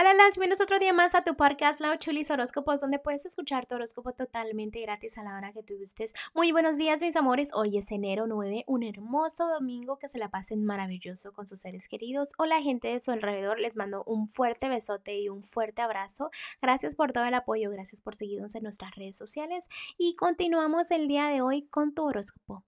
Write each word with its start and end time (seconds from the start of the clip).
Hola, 0.00 0.14
las 0.14 0.36
bienvenidos 0.36 0.60
otro 0.60 0.78
día 0.78 0.92
más 0.92 1.16
a 1.16 1.24
tu 1.24 1.34
podcast 1.34 1.80
Lao 1.80 1.96
Chulis 1.96 2.30
Horóscopos, 2.30 2.80
donde 2.80 3.00
puedes 3.00 3.26
escuchar 3.26 3.66
tu 3.66 3.74
horóscopo 3.74 4.12
totalmente 4.12 4.80
gratis 4.80 5.18
a 5.18 5.24
la 5.24 5.34
hora 5.34 5.52
que 5.52 5.64
tú 5.64 5.76
gustes. 5.76 6.14
Muy 6.34 6.52
buenos 6.52 6.78
días, 6.78 7.02
mis 7.02 7.16
amores. 7.16 7.50
Hoy 7.52 7.78
es 7.78 7.90
enero 7.90 8.28
9, 8.28 8.62
un 8.68 8.84
hermoso 8.84 9.48
domingo 9.48 9.98
que 9.98 10.06
se 10.06 10.18
la 10.18 10.30
pasen 10.30 10.64
maravilloso 10.64 11.32
con 11.32 11.48
sus 11.48 11.58
seres 11.58 11.88
queridos 11.88 12.32
o 12.38 12.46
la 12.46 12.62
gente 12.62 12.86
de 12.86 13.00
su 13.00 13.10
alrededor. 13.10 13.58
Les 13.58 13.74
mando 13.74 14.04
un 14.04 14.28
fuerte 14.28 14.68
besote 14.68 15.18
y 15.18 15.30
un 15.30 15.42
fuerte 15.42 15.82
abrazo. 15.82 16.30
Gracias 16.62 16.94
por 16.94 17.10
todo 17.10 17.24
el 17.24 17.34
apoyo, 17.34 17.68
gracias 17.72 18.00
por 18.00 18.14
seguirnos 18.14 18.54
en 18.54 18.62
nuestras 18.62 18.94
redes 18.94 19.16
sociales 19.16 19.68
y 19.96 20.14
continuamos 20.14 20.92
el 20.92 21.08
día 21.08 21.26
de 21.26 21.42
hoy 21.42 21.62
con 21.62 21.92
tu 21.92 22.04
horóscopo. 22.04 22.62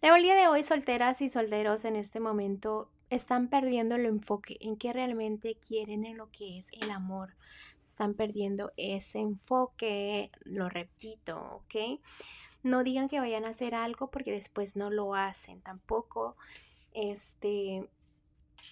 el 0.00 0.22
día 0.24 0.34
de 0.34 0.48
hoy, 0.48 0.64
solteras 0.64 1.22
y 1.22 1.28
solteros 1.28 1.84
en 1.84 1.94
este 1.94 2.18
momento 2.18 2.90
están 3.14 3.48
perdiendo 3.48 3.96
el 3.96 4.06
enfoque 4.06 4.56
en 4.60 4.76
qué 4.76 4.92
realmente 4.92 5.56
quieren 5.56 6.04
en 6.04 6.16
lo 6.16 6.30
que 6.30 6.58
es 6.58 6.70
el 6.80 6.90
amor. 6.90 7.34
Están 7.80 8.14
perdiendo 8.14 8.72
ese 8.76 9.18
enfoque, 9.18 10.30
lo 10.44 10.68
repito, 10.68 11.38
¿ok? 11.38 12.00
No 12.62 12.82
digan 12.84 13.08
que 13.08 13.20
vayan 13.20 13.44
a 13.44 13.50
hacer 13.50 13.74
algo 13.74 14.10
porque 14.10 14.32
después 14.32 14.76
no 14.76 14.90
lo 14.90 15.14
hacen. 15.14 15.60
Tampoco, 15.60 16.36
este, 16.94 17.88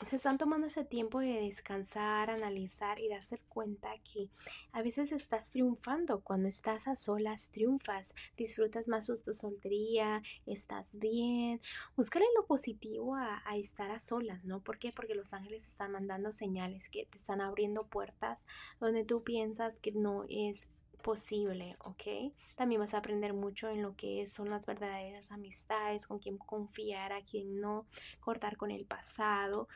se 0.06 0.16
están 0.16 0.38
tomando 0.38 0.66
ese 0.66 0.84
tiempo 0.84 1.20
de 1.20 1.40
descansar, 1.40 2.30
analizar 2.30 3.00
y 3.00 3.08
darse 3.08 3.38
cuenta 3.48 3.90
que 3.98 4.28
a 4.72 4.82
veces 4.82 5.12
estás 5.12 5.50
triunfando. 5.50 6.20
Cuando 6.20 6.48
estás 6.48 6.88
a 6.88 6.96
solas, 6.96 7.50
triunfas, 7.50 8.14
disfrutas 8.36 8.88
más 8.88 9.06
tu 9.06 9.34
soltería, 9.34 10.22
estás 10.46 10.98
bien. 10.98 11.60
Búscale 11.96 12.26
lo 12.36 12.46
positivo 12.46 13.14
a, 13.16 13.42
a, 13.44 13.56
estar 13.56 13.90
a 13.90 13.98
solas, 13.98 14.44
¿no? 14.44 14.60
¿Por 14.60 14.78
qué? 14.78 14.92
Porque 14.92 15.14
los 15.14 15.34
ángeles 15.34 15.66
están 15.66 15.92
mandando 15.92 16.32
señales 16.32 16.88
que 16.88 17.06
te 17.06 17.18
están 17.18 17.40
abriendo 17.40 17.86
puertas 17.86 18.46
donde 18.78 19.04
tú 19.04 19.22
piensas 19.22 19.80
que 19.80 19.92
no 19.92 20.24
es 20.28 20.70
posible, 21.02 21.76
¿ok? 21.80 22.32
También 22.56 22.80
vas 22.80 22.94
a 22.94 22.98
aprender 22.98 23.34
mucho 23.34 23.68
en 23.68 23.82
lo 23.82 23.96
que 23.96 24.26
son 24.26 24.50
las 24.50 24.66
verdaderas 24.66 25.32
amistades, 25.32 26.06
con 26.06 26.18
quién 26.18 26.38
confiar, 26.38 27.12
a 27.12 27.22
quién 27.22 27.60
no, 27.60 27.86
cortar 28.20 28.56
con 28.56 28.70
el 28.70 28.84
pasado 28.84 29.68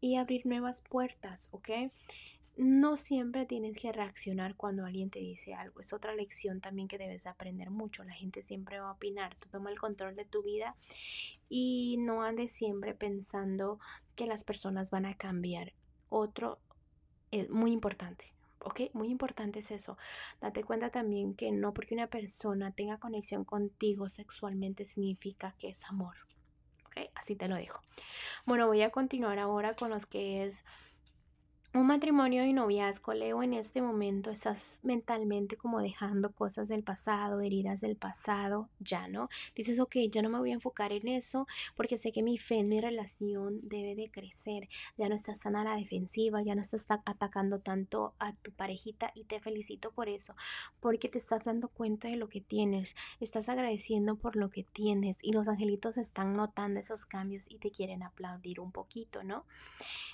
y 0.00 0.16
abrir 0.16 0.46
nuevas 0.46 0.80
puertas, 0.80 1.48
¿ok? 1.50 1.70
No 2.56 2.96
siempre 2.96 3.46
tienes 3.46 3.78
que 3.78 3.90
reaccionar 3.90 4.54
cuando 4.54 4.84
alguien 4.84 5.10
te 5.10 5.18
dice 5.18 5.54
algo. 5.54 5.80
Es 5.80 5.92
otra 5.92 6.14
lección 6.14 6.60
también 6.60 6.86
que 6.86 6.98
debes 6.98 7.26
aprender 7.26 7.70
mucho. 7.70 8.04
La 8.04 8.12
gente 8.12 8.42
siempre 8.42 8.78
va 8.78 8.90
a 8.90 8.92
opinar. 8.92 9.34
Tú 9.34 9.48
toma 9.50 9.70
el 9.70 9.78
control 9.80 10.14
de 10.14 10.24
tu 10.24 10.44
vida 10.44 10.76
y 11.48 11.96
no 11.98 12.22
andes 12.22 12.52
siempre 12.52 12.94
pensando 12.94 13.80
que 14.14 14.26
las 14.26 14.44
personas 14.44 14.90
van 14.90 15.04
a 15.04 15.16
cambiar. 15.16 15.74
Otro 16.10 16.60
es 17.32 17.50
muy 17.50 17.72
importante 17.72 18.34
¿ok? 18.64 18.80
Muy 18.92 19.08
importante 19.08 19.60
es 19.60 19.70
eso. 19.70 19.96
Date 20.40 20.64
cuenta 20.64 20.90
también 20.90 21.34
que 21.34 21.52
no 21.52 21.72
porque 21.72 21.94
una 21.94 22.08
persona 22.08 22.72
tenga 22.72 22.98
conexión 22.98 23.44
contigo 23.44 24.08
sexualmente 24.08 24.84
significa 24.84 25.54
que 25.58 25.68
es 25.68 25.84
amor, 25.84 26.16
¿ok? 26.86 27.10
Así 27.14 27.36
te 27.36 27.48
lo 27.48 27.56
dejo. 27.56 27.80
Bueno, 28.46 28.66
voy 28.66 28.82
a 28.82 28.90
continuar 28.90 29.38
ahora 29.38 29.74
con 29.74 29.90
los 29.90 30.06
que 30.06 30.44
es 30.44 30.64
un 31.74 31.88
matrimonio 31.88 32.44
y 32.44 32.52
noviazgo, 32.52 33.14
Leo, 33.14 33.42
en 33.42 33.52
este 33.52 33.82
momento 33.82 34.30
estás 34.30 34.78
mentalmente 34.84 35.56
como 35.56 35.80
dejando 35.80 36.32
cosas 36.32 36.68
del 36.68 36.84
pasado, 36.84 37.40
heridas 37.40 37.80
del 37.80 37.96
pasado, 37.96 38.68
ya, 38.78 39.08
¿no? 39.08 39.28
Dices, 39.56 39.80
ok, 39.80 39.96
ya 40.08 40.22
no 40.22 40.30
me 40.30 40.38
voy 40.38 40.52
a 40.52 40.54
enfocar 40.54 40.92
en 40.92 41.08
eso 41.08 41.48
porque 41.74 41.98
sé 41.98 42.12
que 42.12 42.22
mi 42.22 42.38
fe 42.38 42.60
en 42.60 42.68
mi 42.68 42.80
relación 42.80 43.58
debe 43.64 43.96
de 43.96 44.08
crecer. 44.08 44.68
Ya 44.96 45.08
no 45.08 45.16
estás 45.16 45.40
tan 45.40 45.56
a 45.56 45.64
la 45.64 45.74
defensiva, 45.74 46.42
ya 46.44 46.54
no 46.54 46.62
estás 46.62 46.86
atacando 46.88 47.58
tanto 47.58 48.14
a 48.20 48.34
tu 48.34 48.52
parejita 48.52 49.10
y 49.12 49.24
te 49.24 49.40
felicito 49.40 49.90
por 49.90 50.08
eso, 50.08 50.36
porque 50.78 51.08
te 51.08 51.18
estás 51.18 51.46
dando 51.46 51.66
cuenta 51.66 52.06
de 52.06 52.14
lo 52.14 52.28
que 52.28 52.40
tienes, 52.40 52.94
estás 53.18 53.48
agradeciendo 53.48 54.14
por 54.14 54.36
lo 54.36 54.48
que 54.48 54.62
tienes 54.62 55.18
y 55.24 55.32
los 55.32 55.48
angelitos 55.48 55.98
están 55.98 56.34
notando 56.34 56.78
esos 56.78 57.04
cambios 57.04 57.50
y 57.50 57.58
te 57.58 57.72
quieren 57.72 58.04
aplaudir 58.04 58.60
un 58.60 58.70
poquito, 58.70 59.24
¿no? 59.24 59.44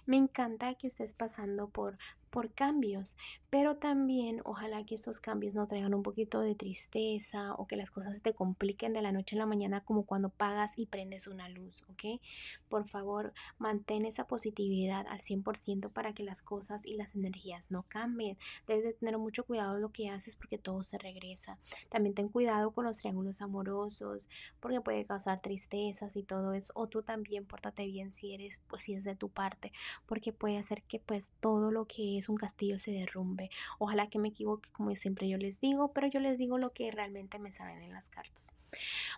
Me 0.07 0.17
encanta 0.17 0.75
que 0.75 0.87
estés 0.87 1.13
pasando 1.13 1.50
por, 1.69 1.99
por 2.31 2.53
cambios, 2.53 3.17
pero 3.51 3.77
también 3.77 4.41
ojalá 4.45 4.85
que 4.85 4.95
estos 4.95 5.19
cambios 5.21 5.55
no 5.55 5.67
traigan 5.67 5.95
un 5.95 6.03
poquito 6.03 6.41
de 6.41 6.55
tristeza 6.55 7.55
o 7.55 7.67
que 7.67 7.77
las 7.77 7.91
cosas 7.91 8.15
se 8.15 8.21
te 8.21 8.33
compliquen 8.33 8.93
de 8.93 9.03
la 9.03 9.13
noche 9.13 9.37
a 9.37 9.41
la 9.41 9.47
mañana 9.47 9.83
como 9.85 10.05
cuando 10.05 10.31
pagas 10.31 10.79
y 10.79 10.87
prendes 10.87 11.27
una 11.27 11.49
luz, 11.49 11.83
¿ok? 11.89 12.21
Por 12.69 12.87
favor, 12.87 13.33
mantén 13.59 14.07
esa 14.07 14.27
positividad 14.27 15.07
al 15.09 15.21
100% 15.21 15.91
para 15.93 16.15
que 16.15 16.23
las 16.23 16.43
cosas 16.43 16.87
y 16.87 16.95
las 16.95 17.15
energías 17.15 17.71
no 17.71 17.83
cambien. 17.89 18.39
Debes 18.67 18.85
de 18.85 18.93
tener 18.93 19.19
mucho 19.19 19.45
cuidado 19.45 19.75
en 19.75 19.83
lo 19.83 19.91
que 19.91 20.09
haces 20.09 20.37
porque 20.37 20.59
todo 20.59 20.85
se 20.85 20.99
regresa. 20.99 21.59
También 21.89 22.15
ten 22.15 22.29
cuidado 22.29 22.71
con 22.71 22.85
los 22.85 22.99
triángulos 22.99 23.43
amorosos 23.43 24.29
porque 24.61 24.81
puede 24.81 25.05
causar 25.05 25.41
tristezas 25.41 26.17
y 26.17 26.23
todo 26.23 26.53
eso. 26.53 26.73
O 26.77 26.87
tú 26.87 27.03
también 27.03 27.47
pórtate 27.47 27.87
bien 27.87 28.13
si 28.13 28.33
eres, 28.33 28.61
pues 28.69 28.85
si 28.85 28.95
es 28.95 29.03
de 29.05 29.17
tu 29.17 29.29
parte, 29.29 29.73
porque 30.07 30.33
puede 30.33 30.59
hacer 30.59 30.85
que 30.85 31.01
pues 31.01 31.31
todo 31.41 31.73
lo 31.73 31.87
que 31.87 32.20
es 32.21 32.29
un 32.29 32.37
castillo 32.37 32.79
se 32.79 32.93
derrumbe. 32.93 33.51
Ojalá 33.79 34.09
que 34.09 34.19
me 34.19 34.29
equivoque 34.29 34.71
como 34.71 34.95
siempre 34.95 35.29
yo 35.29 35.37
les 35.37 35.61
digo, 35.61 35.93
pero 35.93 36.07
yo 36.07 36.21
les 36.21 36.39
digo 36.39 36.59
lo 36.59 36.73
que 36.73 36.91
realmente 36.91 37.39
me 37.39 37.53
salen 37.53 37.83
en 37.83 37.93
las 37.93 38.09
cartas. 38.09 38.53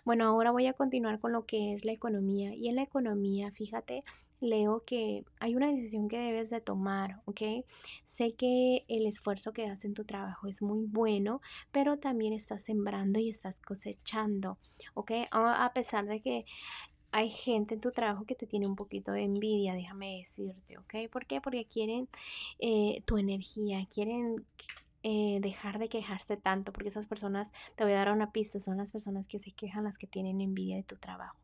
Bueno, 0.03 0.25
ahora 0.25 0.51
voy 0.51 0.67
a 0.67 0.73
continuar 0.73 1.19
con 1.19 1.31
lo 1.31 1.45
que 1.45 1.73
es 1.73 1.85
la 1.85 1.91
economía. 1.91 2.53
Y 2.53 2.67
en 2.69 2.75
la 2.75 2.83
economía, 2.83 3.51
fíjate, 3.51 4.03
leo 4.39 4.83
que 4.85 5.23
hay 5.39 5.55
una 5.55 5.71
decisión 5.71 6.07
que 6.07 6.17
debes 6.17 6.49
de 6.49 6.61
tomar, 6.61 7.21
¿ok? 7.25 7.41
Sé 8.03 8.33
que 8.33 8.85
el 8.87 9.05
esfuerzo 9.05 9.53
que 9.53 9.67
das 9.67 9.85
en 9.85 9.93
tu 9.93 10.03
trabajo 10.03 10.47
es 10.47 10.61
muy 10.61 10.85
bueno, 10.85 11.41
pero 11.71 11.97
también 11.97 12.33
estás 12.33 12.63
sembrando 12.63 13.19
y 13.19 13.29
estás 13.29 13.59
cosechando, 13.59 14.57
¿ok? 14.93 15.11
A 15.31 15.71
pesar 15.73 16.05
de 16.07 16.21
que 16.21 16.45
hay 17.13 17.29
gente 17.29 17.75
en 17.75 17.79
tu 17.79 17.91
trabajo 17.91 18.25
que 18.25 18.33
te 18.33 18.47
tiene 18.47 18.65
un 18.65 18.75
poquito 18.75 19.11
de 19.11 19.23
envidia, 19.23 19.75
déjame 19.75 20.17
decirte, 20.17 20.79
¿ok? 20.79 21.09
¿Por 21.11 21.27
qué? 21.27 21.39
Porque 21.39 21.65
quieren 21.65 22.09
eh, 22.57 23.01
tu 23.05 23.17
energía, 23.17 23.85
quieren 23.85 24.45
eh, 25.03 25.37
dejar 25.39 25.77
de 25.77 25.89
quejarse 25.89 26.37
tanto, 26.37 26.73
porque 26.73 26.89
esas 26.89 27.05
personas, 27.05 27.53
te 27.75 27.83
voy 27.83 27.93
a 27.93 27.97
dar 27.97 28.11
una 28.11 28.31
pista, 28.31 28.59
son 28.59 28.77
las 28.77 28.91
personas 28.91 29.27
que 29.27 29.37
se 29.37 29.51
quejan, 29.51 29.83
las 29.83 29.99
que 29.99 30.07
tienen 30.07 30.41
envidia 30.41 30.75
de 30.75 30.83
tu 30.83 30.95
trabajo. 30.95 31.37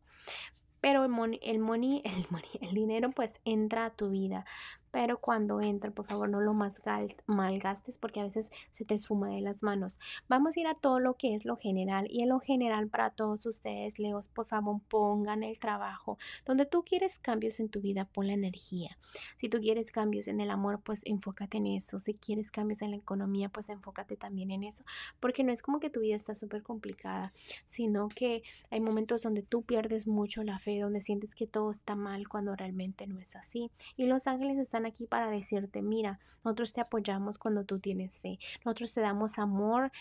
Pero 0.81 1.03
el 1.03 1.09
money, 1.09 1.39
el 1.43 1.59
money, 1.59 2.01
el 2.03 2.25
money, 2.31 2.49
el 2.61 2.73
dinero 2.73 3.11
pues 3.11 3.39
entra 3.45 3.85
a 3.85 3.89
tu 3.91 4.09
vida 4.09 4.45
pero 4.91 5.19
cuando 5.19 5.61
entra, 5.61 5.91
por 5.91 6.05
favor, 6.05 6.29
no 6.29 6.41
lo 6.41 6.53
malgastes 6.53 7.97
porque 7.97 8.19
a 8.19 8.23
veces 8.23 8.51
se 8.71 8.85
te 8.85 8.95
esfuma 8.95 9.29
de 9.29 9.41
las 9.41 9.63
manos. 9.63 9.99
Vamos 10.27 10.55
a 10.55 10.59
ir 10.59 10.67
a 10.67 10.75
todo 10.75 10.99
lo 10.99 11.15
que 11.15 11.35
es 11.35 11.45
lo 11.45 11.55
general 11.55 12.07
y 12.09 12.21
en 12.23 12.29
lo 12.29 12.39
general 12.39 12.87
para 12.87 13.09
todos 13.11 13.45
ustedes, 13.45 13.99
Leos, 13.99 14.27
por 14.27 14.45
favor, 14.45 14.81
pongan 14.87 15.43
el 15.43 15.59
trabajo. 15.59 16.17
Donde 16.45 16.65
tú 16.65 16.83
quieres 16.83 17.19
cambios 17.19 17.59
en 17.59 17.69
tu 17.69 17.81
vida, 17.81 18.05
pon 18.05 18.27
la 18.27 18.33
energía. 18.33 18.97
Si 19.37 19.49
tú 19.49 19.59
quieres 19.59 19.91
cambios 19.91 20.27
en 20.27 20.39
el 20.39 20.51
amor, 20.51 20.81
pues 20.81 21.01
enfócate 21.05 21.57
en 21.57 21.67
eso. 21.67 21.99
Si 21.99 22.13
quieres 22.13 22.51
cambios 22.51 22.81
en 22.81 22.91
la 22.91 22.97
economía, 22.97 23.49
pues 23.49 23.69
enfócate 23.69 24.17
también 24.17 24.51
en 24.51 24.63
eso, 24.63 24.83
porque 25.19 25.43
no 25.43 25.51
es 25.51 25.61
como 25.61 25.79
que 25.79 25.89
tu 25.89 26.01
vida 26.01 26.15
está 26.15 26.35
súper 26.35 26.63
complicada, 26.63 27.31
sino 27.65 28.09
que 28.09 28.43
hay 28.69 28.81
momentos 28.81 29.23
donde 29.23 29.43
tú 29.43 29.63
pierdes 29.63 30.07
mucho 30.07 30.43
la 30.43 30.59
fe, 30.59 30.79
donde 30.79 31.01
sientes 31.01 31.35
que 31.35 31.47
todo 31.47 31.71
está 31.71 31.95
mal 31.95 32.27
cuando 32.27 32.55
realmente 32.55 33.07
no 33.07 33.19
es 33.19 33.35
así. 33.35 33.71
Y 33.95 34.05
los 34.05 34.27
ángeles 34.27 34.57
aquí 34.85 35.07
para 35.07 35.29
decirte, 35.29 35.81
mira, 35.81 36.19
nosotros 36.43 36.73
te 36.73 36.81
apoyamos 36.81 37.37
cuando 37.37 37.65
tú 37.65 37.79
tienes 37.79 38.19
fe, 38.19 38.39
nosotros 38.63 38.93
te 38.93 39.01
damos 39.01 39.39
amor 39.39 39.91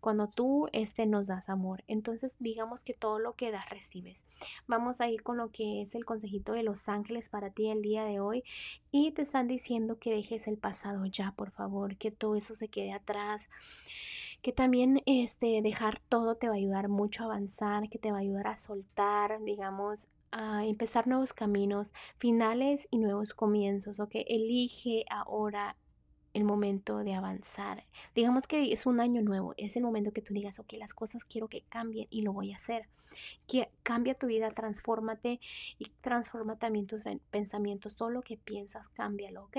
cuando 0.00 0.28
tú 0.28 0.68
este 0.72 1.06
nos 1.06 1.26
das 1.26 1.48
amor. 1.48 1.84
Entonces, 1.88 2.36
digamos 2.38 2.80
que 2.80 2.94
todo 2.94 3.18
lo 3.18 3.34
que 3.34 3.50
das 3.50 3.68
recibes. 3.68 4.24
Vamos 4.66 5.00
a 5.00 5.08
ir 5.08 5.22
con 5.22 5.36
lo 5.36 5.50
que 5.50 5.80
es 5.80 5.94
el 5.94 6.04
consejito 6.04 6.52
de 6.52 6.62
los 6.62 6.88
ángeles 6.88 7.28
para 7.28 7.50
ti 7.50 7.68
el 7.68 7.82
día 7.82 8.04
de 8.04 8.20
hoy 8.20 8.44
y 8.90 9.12
te 9.12 9.22
están 9.22 9.48
diciendo 9.48 9.98
que 9.98 10.14
dejes 10.14 10.46
el 10.48 10.56
pasado 10.56 11.04
ya, 11.06 11.32
por 11.32 11.50
favor, 11.50 11.96
que 11.96 12.10
todo 12.10 12.36
eso 12.36 12.54
se 12.54 12.68
quede 12.68 12.92
atrás. 12.92 13.48
Que 14.42 14.52
también 14.52 15.02
este 15.06 15.60
dejar 15.62 15.98
todo 15.98 16.36
te 16.36 16.48
va 16.48 16.54
a 16.54 16.58
ayudar 16.58 16.88
mucho 16.88 17.22
a 17.22 17.26
avanzar, 17.26 17.88
que 17.88 17.98
te 17.98 18.12
va 18.12 18.18
a 18.18 18.20
ayudar 18.20 18.46
a 18.46 18.56
soltar, 18.56 19.42
digamos, 19.44 20.08
a 20.30 20.64
empezar 20.64 21.06
nuevos 21.06 21.32
caminos, 21.32 21.92
finales 22.18 22.88
y 22.90 22.98
nuevos 22.98 23.34
comienzos, 23.34 24.00
¿ok? 24.00 24.16
Elige 24.26 25.04
ahora 25.10 25.76
el 26.34 26.44
momento 26.44 26.98
de 26.98 27.14
avanzar. 27.14 27.84
Digamos 28.14 28.46
que 28.46 28.72
es 28.72 28.86
un 28.86 29.00
año 29.00 29.22
nuevo, 29.22 29.54
es 29.56 29.76
el 29.76 29.82
momento 29.82 30.12
que 30.12 30.22
tú 30.22 30.34
digas, 30.34 30.58
ok, 30.58 30.74
las 30.78 30.94
cosas 30.94 31.24
quiero 31.24 31.48
que 31.48 31.62
cambien 31.62 32.06
y 32.10 32.22
lo 32.22 32.32
voy 32.32 32.52
a 32.52 32.56
hacer. 32.56 32.88
Que 33.46 33.70
cambia 33.82 34.14
tu 34.14 34.26
vida, 34.26 34.48
transfórmate 34.48 35.40
y 35.78 35.86
transforma 36.00 36.56
también 36.56 36.86
tus 36.86 37.04
pensamientos, 37.30 37.96
todo 37.96 38.10
lo 38.10 38.22
que 38.22 38.36
piensas, 38.36 38.88
cámbialo, 38.88 39.44
¿ok? 39.44 39.58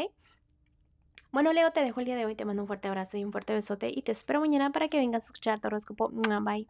Bueno, 1.32 1.54
Leo, 1.54 1.72
te 1.72 1.82
dejo 1.82 2.00
el 2.00 2.06
día 2.08 2.16
de 2.16 2.26
hoy, 2.26 2.36
te 2.36 2.44
mando 2.44 2.64
un 2.64 2.68
fuerte 2.68 2.88
abrazo 2.88 3.18
y 3.18 3.24
un 3.24 3.32
fuerte 3.32 3.54
besote 3.54 3.92
y 3.94 4.02
te 4.02 4.12
espero 4.12 4.40
mañana 4.40 4.72
para 4.72 4.88
que 4.88 4.98
vengas 4.98 5.24
a 5.24 5.28
escuchar 5.28 5.60
tu 5.60 5.68
horóscopo. 5.68 6.10
Bye. 6.10 6.68